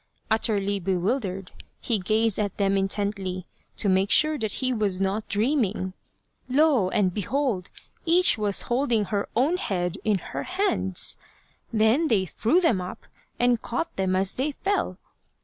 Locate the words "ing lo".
5.63-6.89